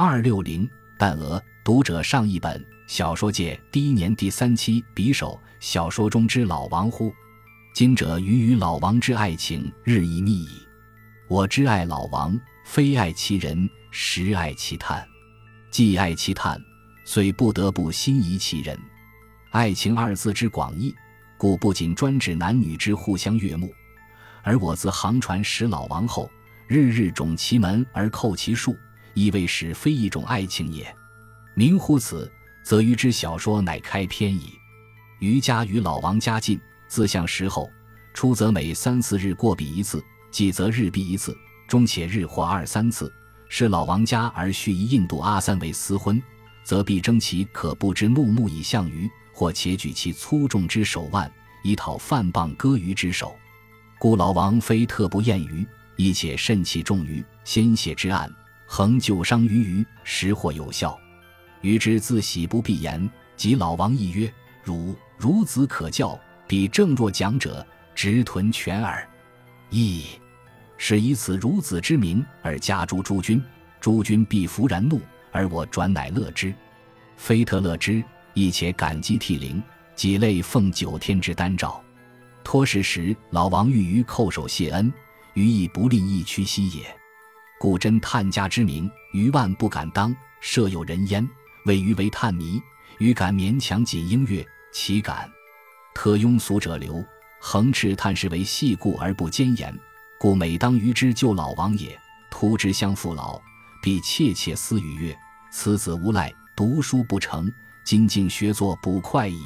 [0.00, 7.12] 二六零，但俄读者上一本小说界第一年第三期匕首小说中之老王乎？
[7.74, 10.50] 今者余与老王之爱情日益密矣。
[11.26, 15.04] 我之爱老王，非爱其人，实爱其叹。
[15.68, 16.62] 既爱其叹，
[17.04, 18.78] 遂不得不心仪其人。
[19.50, 20.94] 爱情二字之广义，
[21.36, 23.74] 故不仅专指男女之互相悦目，
[24.44, 26.30] 而我自航船识老王后，
[26.68, 28.76] 日日种其门而叩其树，
[29.18, 30.94] 亦未使非一种爱情也。
[31.54, 32.30] 明乎此，
[32.62, 34.52] 则余之小说乃开篇矣。
[35.18, 37.68] 余家与老王家近，自相识后，
[38.14, 43.12] 出则每三四日过笔一次，继则日毕一次，终且日或二三次，
[43.48, 46.22] 是老王家而续以印度阿三为私婚，
[46.62, 49.10] 则必争其可不知怒目以向余。
[49.32, 51.30] 或且举其粗重之手腕，
[51.62, 53.36] 以讨饭棒割鱼之手，
[53.96, 58.28] 故老王非特不厌鱼，亦且甚其重于鲜血之案，
[58.70, 60.96] 恒救伤于鱼，实或有效。
[61.62, 66.16] 余之自喜不必言，及老王亦曰：“汝孺子可教，
[66.46, 69.08] 彼正若讲者，直屯全耳。”
[69.70, 70.04] 亦
[70.76, 73.42] 是以此孺子之名而加诸诸君，
[73.80, 75.00] 诸君必弗然怒，
[75.32, 76.54] 而我转乃乐之，
[77.16, 78.04] 非特乐之。
[78.34, 79.60] 亦且感激涕零，
[79.96, 81.82] 几类奉九天之丹诏。
[82.44, 84.92] 托事时，老王欲于叩首谢恩，
[85.32, 86.97] 余亦不吝一屈膝也。
[87.58, 90.14] 故真探家之名，余万不敢当。
[90.40, 91.28] 设有人焉，
[91.64, 92.62] 谓余为探迷，
[92.98, 95.28] 余敢勉强仅应乐，岂敢？
[95.94, 97.04] 特庸俗者流，
[97.40, 99.76] 横斥探视为戏故而不坚言。
[100.20, 101.98] 故每当余之救老王也，
[102.30, 103.40] 突之相父老，
[103.82, 105.16] 必切切思语曰
[105.50, 107.52] ：“此子无赖，读书不成。”
[107.84, 109.40] 今竟学作不快矣，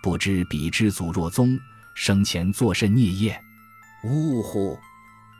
[0.00, 1.58] 不知彼之祖若宗，
[1.94, 3.36] 生前作甚孽业？
[4.04, 4.78] 呜呼！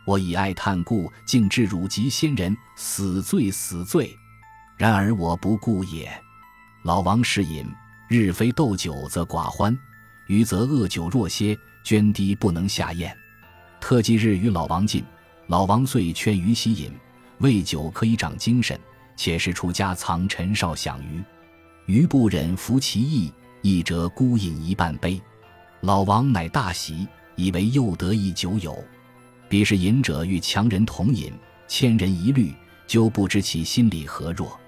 [0.07, 4.15] 我以爱叹故，竟至汝及先人，死罪死罪！
[4.77, 6.11] 然而我不顾也。
[6.83, 7.67] 老王嗜饮，
[8.09, 9.77] 日非斗酒则寡欢，
[10.27, 13.17] 余则恶酒若歇，涓滴不能下咽。
[13.81, 15.03] 特忌日与老王进，
[15.47, 16.93] 老王遂劝余息饮，
[17.39, 18.79] 为酒可以长精神，
[19.17, 21.23] 且是出家藏陈少享余。
[21.87, 23.33] 余不忍服其意，
[23.63, 25.21] 亦折孤饮一半杯。
[25.81, 27.07] 老王乃大喜，
[27.37, 28.83] 以为又得一酒友。
[29.55, 31.33] 彼是饮者与强人同饮，
[31.69, 32.53] 千人一律，
[32.89, 34.59] 就不知其心理何若。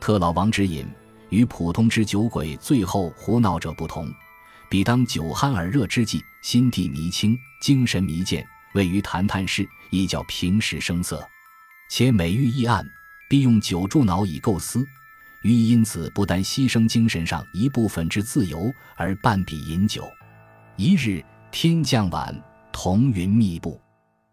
[0.00, 0.86] 特老王之饮，
[1.28, 4.10] 与普通之酒鬼醉后胡闹者不同。
[4.70, 8.42] 彼当酒酣耳热之际，心地迷清，精神迷健，
[8.72, 11.22] 位于谈谈事，亦较平时声色。
[11.90, 12.82] 且每遇议案，
[13.28, 14.82] 必用酒助脑以构思。
[15.42, 20.10] 余亦因此不但牺牲精神上一部分之自由，而半彼饮酒。
[20.76, 22.34] 一日天将晚，
[22.72, 23.78] 彤云密布，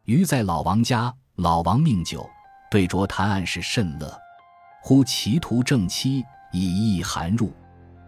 [0.10, 2.28] 余在老王家，老王命酒，
[2.72, 4.12] 对酌谈案事甚乐。
[4.82, 7.54] 忽歧途正妻，以意寒入，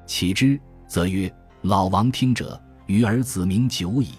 [0.07, 1.31] 启之，则曰
[1.61, 4.15] ：“老王听者，余儿子名久矣。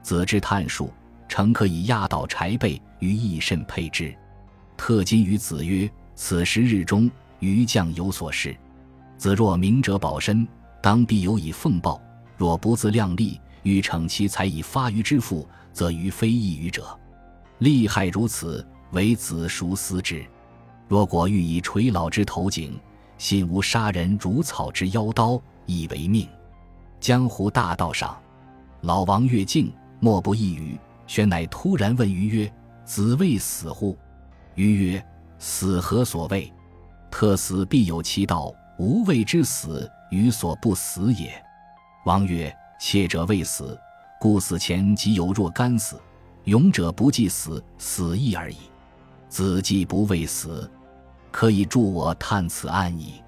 [0.00, 0.90] 子之探术，
[1.28, 4.16] 诚可以压倒柴背，于益甚佩之。
[4.78, 7.10] 特今于子曰：此时日中。”
[7.40, 8.56] 余将有所事，
[9.18, 10.48] 子若明哲保身，
[10.82, 12.00] 当必有以奉报；
[12.38, 16.98] 若不自量力，欲逞其才以发于之父，则于非异于者。
[17.60, 20.24] 利害如此，唯子孰思之？
[20.88, 22.80] 若果欲以垂老之头颈，
[23.18, 26.26] 信无杀人如草之妖刀，以为命。
[27.00, 28.18] 江湖大道上，
[28.80, 29.70] 老王越境，
[30.00, 30.78] 莫不一语。
[31.06, 33.96] 玄乃突然问于曰：“子未死乎？”
[34.56, 35.06] 余曰
[35.38, 36.50] ：“死何所谓？”
[37.10, 41.30] 特死必有其道，无谓之死，于所不死也。
[42.06, 42.50] 王曰
[42.80, 43.78] ：“妾者未死，
[44.18, 46.00] 故死前即有若干死。
[46.44, 48.56] 勇者不计死，死亦而已。
[49.28, 50.68] 子既不畏死，
[51.30, 53.22] 可以助我探此案矣。”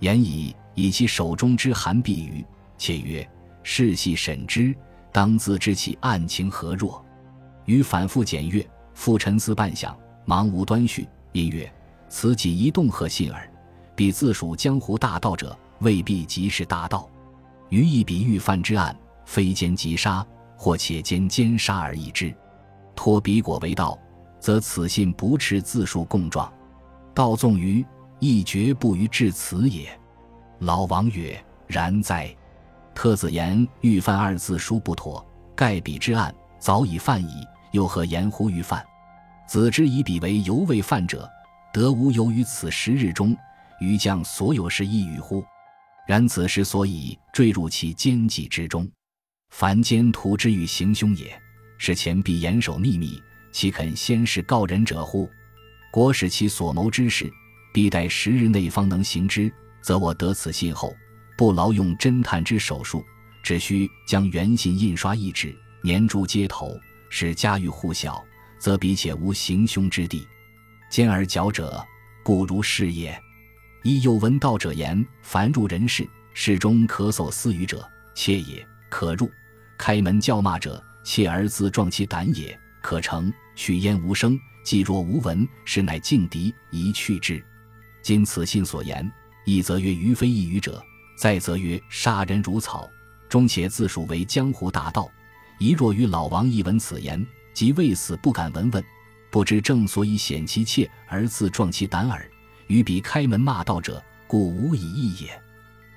[0.00, 2.44] 言已，以其手中之函毕于，
[2.76, 3.26] 且曰
[3.62, 4.74] ：“事细审之，
[5.12, 7.02] 当自知其案情何若。”
[7.64, 11.72] 于反复检阅，复沉思半晌，忙无端绪，因曰。
[12.08, 13.50] 此仅一动何信耳，
[13.96, 17.08] 彼自属江湖大道者，未必即是大道。
[17.68, 20.24] 余一笔欲犯之案，非奸即杀，
[20.56, 22.32] 或且奸奸杀而已之。
[22.96, 23.96] 托彼果为道，
[24.40, 26.52] 则此信不斥自述供状。
[27.14, 27.84] 道纵于
[28.18, 29.88] 亦绝不于至此也。
[30.58, 31.38] 老王曰
[31.68, 32.34] ：“然哉！
[32.94, 38.84] 特子言欲犯二字书不妥，盖彼之案早已犯矣，又何言乎欲犯？
[39.46, 41.30] 子之以彼为犹未犯者。”
[41.72, 43.36] 得无由于此时日中，
[43.80, 45.44] 于将所有事亦与乎？
[46.06, 48.88] 然此时所以坠入其奸计之中，
[49.50, 51.38] 凡奸徒之欲行凶也，
[51.78, 55.30] 是前必严守秘密，岂肯先是告人者乎？
[55.92, 57.30] 国使其所谋之事，
[57.72, 60.94] 必待十日内方能行之，则我得此信后，
[61.36, 63.04] 不劳用侦探之手术，
[63.42, 66.78] 只需将原信印刷一纸，粘诸街头，
[67.08, 68.22] 使家喻户晓，
[68.58, 70.26] 则彼且无行凶之地。
[70.90, 71.84] 兼而矫者，
[72.22, 73.18] 故如是也。
[73.82, 79.30] 亦有闻道者言：凡入人室，室中咳嗽私语者，窃也；可入
[79.78, 82.58] 开门叫骂者，妾而自壮其胆也。
[82.82, 87.42] 可成取焉无声，既若无闻，是乃劲敌，宜去之。
[88.02, 89.08] 今此信所言，
[89.44, 90.82] 一则曰于非一语者，
[91.16, 92.88] 再则曰杀人如草，
[93.28, 95.08] 终且自属为江湖大盗。
[95.58, 97.24] 一若与老王一闻此言，
[97.54, 98.84] 即未死不敢闻问，
[99.30, 102.28] 不知正所以显其切而自壮其胆耳。
[102.66, 105.42] 与彼开门骂道者，故无以异也。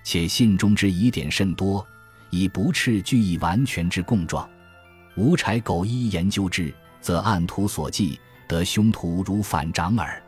[0.03, 1.85] 且信中之疑点甚多，
[2.29, 4.47] 以不斥具以完全之供状。
[5.19, 8.17] 无柴苟一研究之，则按图所记，
[8.47, 10.23] 得凶徒如反掌耳。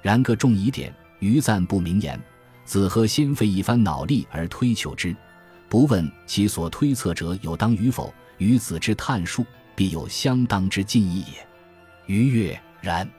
[0.00, 2.18] 然各重疑点，余暂不明言。
[2.64, 5.14] 子何先费一番脑力而推求之？
[5.68, 9.44] 不问其所推测者有当与否，与子之探述，
[9.74, 11.46] 必有相当之近义也。
[12.06, 13.10] 余曰：然。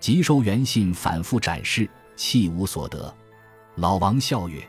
[0.00, 1.88] 即收原信，反复展示。
[2.16, 3.14] 弃无所得，
[3.76, 4.60] 老王笑曰：“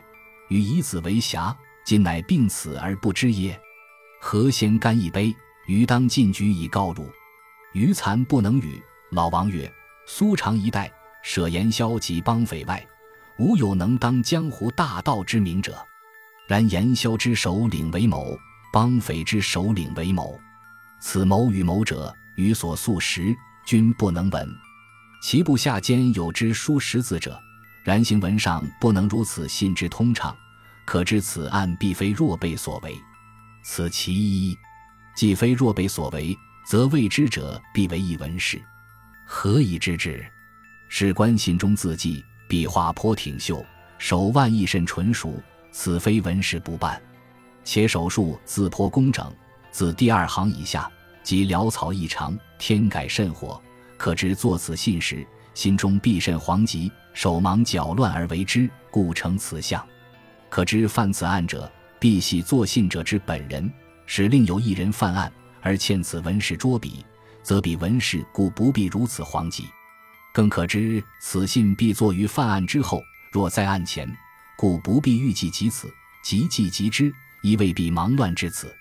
[0.48, 3.58] 与以子为侠，今乃病死而不知耶？
[4.20, 5.34] 何先干一杯？
[5.68, 7.08] 余当进居以告汝。”
[7.72, 8.82] 余惭不能语。
[9.10, 9.70] 老王曰
[10.08, 10.92] ：“苏常一代，
[11.22, 12.84] 舍言萧及帮匪外，
[13.38, 15.78] 无有能当江湖大盗之名者。
[16.48, 18.36] 然言萧之首领为某，
[18.72, 20.40] 帮匪之首领为某。
[21.00, 24.48] 此谋与谋者，余所素识，均不能闻。”
[25.20, 27.38] 其部下间有之书识字者，
[27.84, 30.34] 然行文上不能如此信之通畅，
[30.86, 32.96] 可知此案必非若辈所为。
[33.62, 34.56] 此其一。
[35.18, 38.62] 既非若辈所为，则未知者必为一文士。
[39.26, 40.24] 何以知之？
[40.88, 43.66] 史官信中字迹，笔画颇挺秀，
[43.98, 45.42] 手腕亦甚纯熟，
[45.72, 47.02] 此非文士不办。
[47.64, 49.28] 且手术字颇工整，
[49.72, 50.88] 自第二行以下，
[51.24, 53.60] 即潦草异常，天改甚活。
[53.96, 59.84] 可知作此信时，心中必甚惶急，手忙脚乱而为之，故成此相。
[60.48, 61.68] 可知犯此案者，
[61.98, 63.68] 必系作信者之本人。
[64.10, 67.04] 使另有一人犯案，而欠此文士捉笔，
[67.42, 69.66] 则彼文士故不必如此惶急。
[70.32, 74.10] 更可知此信必作于犯案之后，若在案前，
[74.56, 75.92] 故不必预计及此，
[76.24, 77.12] 即即即之，
[77.42, 78.74] 亦未必忙乱至此。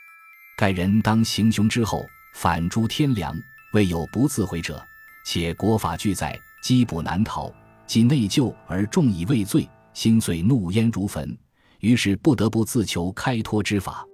[0.57, 3.37] 该人当行凶之后，反诛天良，
[3.73, 4.81] 未有不自悔者。
[5.25, 7.53] 且国法俱在，缉捕难逃。
[7.85, 11.37] 既内疚而众以畏罪，心遂怒焉如焚，
[11.81, 14.06] 于是不得不自求开脱之法。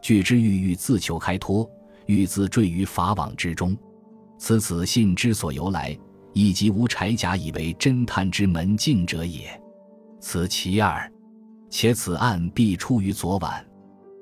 [0.00, 1.68] 据之欲欲自求开脱，
[2.06, 3.76] 欲自坠于法网之中。
[4.38, 5.98] 此此信之所由来，
[6.32, 9.48] 以及无柴甲以为侦探之门径者也。
[10.20, 11.10] 此其二。
[11.70, 13.64] 且此案必出于昨晚，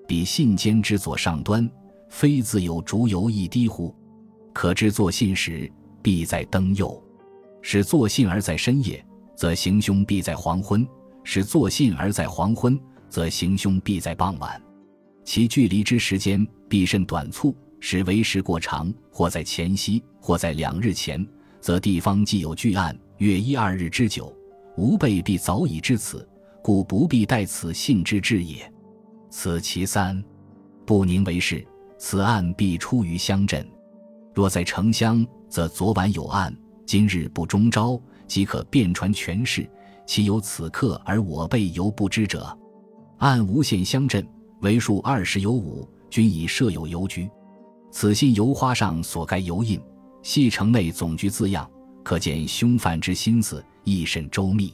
[0.07, 1.71] 彼信笺之左上端，
[2.09, 3.95] 非自有烛油一滴乎？
[4.53, 5.71] 可知作信时。
[6.03, 7.03] 必在灯右，
[7.63, 10.87] 使作信而在深夜，则行凶必在黄昏；
[11.25, 12.79] 使作信而在黄昏，
[13.09, 14.63] 则行凶必在傍晚。
[15.27, 21.27] 其距离之时间必甚短促，使为时过长，或在前夕，或在两日前，
[21.61, 24.33] 则地方既有巨案，月一二日之久，
[24.77, 26.27] 吾辈必早已知此，
[26.63, 28.73] 故不必待此信之至也。
[29.29, 30.23] 此其三，
[30.87, 31.67] 不宁为是，
[31.99, 33.69] 此案必出于乡镇。
[34.33, 36.57] 若在城乡，则昨晚有案，
[36.87, 39.69] 今日不中招，即可遍传全市。
[40.07, 42.57] 岂有此刻而我辈犹不知者？
[43.19, 44.25] 按无限乡镇
[44.61, 47.29] 为数二十有五，均已设有邮局。
[47.91, 49.81] 此信邮花上所盖邮印，
[50.23, 51.71] 系城内总局字样，
[52.03, 54.73] 可见凶犯之心思亦甚周密。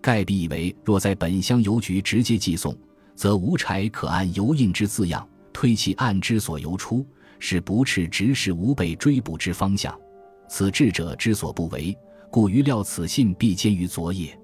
[0.00, 2.76] 盖必以为，若在本乡邮局直接寄送，
[3.14, 7.04] 则无柴可按邮印之字样推其案之所由出。
[7.40, 9.96] 是不斥直视吾辈追捕之方向，
[10.48, 11.96] 此智者之所不为，
[12.32, 14.36] 故余料此信必坚于昨夜。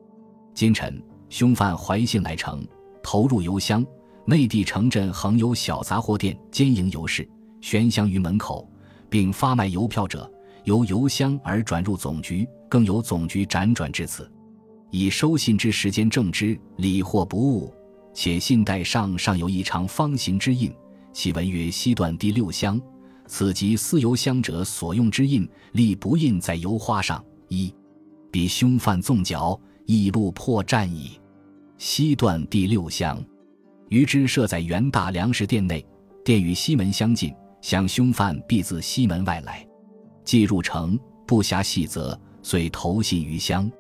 [0.54, 2.64] 今晨凶犯怀信来城，
[3.02, 3.84] 投入邮箱，
[4.26, 7.28] 内地城镇横有小杂货店兼营邮市，
[7.60, 8.66] 悬箱于门口，
[9.10, 10.30] 并发卖邮票者，
[10.64, 14.30] 由邮箱而转入总局，更由总局辗转至此。
[14.90, 17.74] 以收信之时间正之，理或不误，
[18.14, 20.72] 且信带上尚有一长方形之印。
[21.12, 22.80] 其文曰：“西段第六乡，
[23.26, 27.22] 此即私邮箱者所用之印，力不印在油花上。
[27.48, 27.72] 一，
[28.30, 31.20] 比凶犯纵脚，易路破绽矣。
[31.76, 33.22] 西段第六乡，
[33.94, 35.86] 余之设在元大粮食店内，
[36.24, 39.64] 店与西门相近，想凶犯必自西门外来，
[40.24, 43.70] 既入城，不暇细则，遂投信于乡。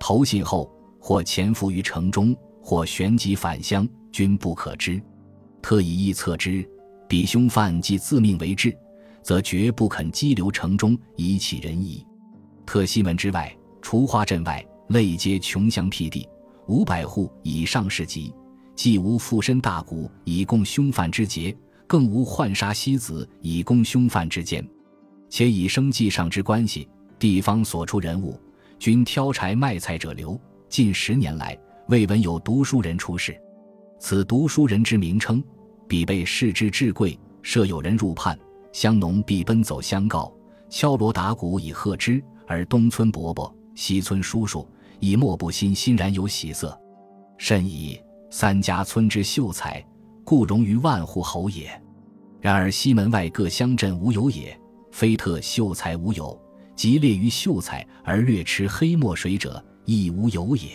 [0.00, 5.00] 投信后，或潜伏于城中，或旋即返乡，均不可知。
[5.62, 6.68] 特以臆测之，
[7.08, 8.76] 彼凶犯既自命为质，
[9.22, 12.04] 则绝不肯激流城中以启人矣。
[12.66, 16.28] 特西门之外，除花镇外，类皆穷乡僻地，
[16.66, 18.34] 五百户以上市集，
[18.74, 24.66] 既无附身大贾以供凶犯之节，更无换杀西子以供凶犯之间。
[25.28, 26.88] 且以生计上之关系，
[27.18, 28.38] 地方所出人物，
[28.78, 30.38] 均挑柴卖菜者流。
[30.68, 33.38] 近十年来，未闻有读书人出世。
[33.98, 35.42] 此读书人之名称，
[35.86, 37.18] 必被视之至贵。
[37.42, 38.38] 设有人入判，
[38.72, 40.32] 乡农必奔走相告，
[40.70, 42.22] 敲锣打鼓以贺之。
[42.46, 44.68] 而东村伯伯、西村叔叔
[45.00, 46.78] 已莫不欣欣然有喜色。
[47.38, 48.00] 甚矣
[48.32, 49.84] 三家村之秀才，
[50.24, 51.70] 故荣于万户侯也。
[52.40, 54.58] 然而西门外各乡镇无有也。
[54.90, 56.40] 非特秀才无有，
[56.74, 60.70] 即列于秀才而略持黑墨水者亦无有也。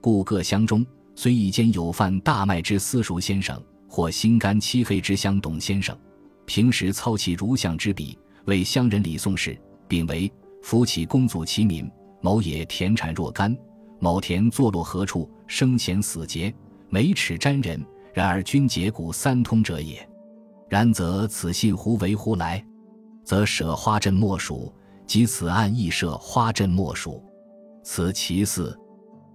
[0.00, 5.96] 故各乡中虽一间有贩大麦之私塾先生，或心肝漆黑之乡董先生，
[6.44, 11.90] 平时操其如相之笔，为乡人礼送事，并为夫起公祖其民，
[12.20, 13.56] 某也田产若干，
[13.98, 16.54] 某田坐落何处，生前死节，
[16.88, 20.08] 每尺沾人，然而均节骨三通者也。
[20.68, 22.64] 然则此信胡为乎来？
[23.24, 24.72] 则舍花镇莫属，
[25.06, 27.22] 即此案亦设花镇莫属，
[27.82, 28.76] 此其四。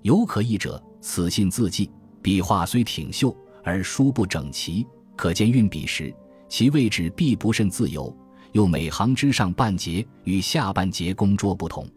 [0.01, 1.91] 有可疑者，此信字迹
[2.21, 6.13] 笔画虽挺秀，而书不整齐，可见运笔时
[6.49, 8.15] 其位置必不甚自由。
[8.53, 11.87] 又每行之上半截与下半截工桌不同，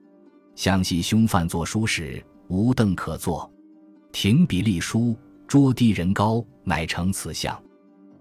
[0.55, 3.51] 详细凶犯作书时无凳可坐，
[4.13, 7.59] 停笔立书，桌低人高，乃成此相。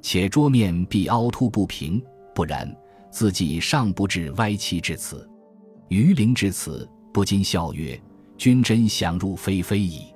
[0.01, 2.01] 且桌面必凹凸不平，
[2.35, 2.69] 不然。
[3.09, 5.29] 自己尚不至歪七至此，
[5.87, 8.01] 余陵至此，不禁笑曰
[8.39, 10.07] ：“君真想入非非矣。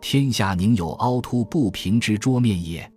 [0.00, 2.89] 天下宁有凹凸不平之桌面也？”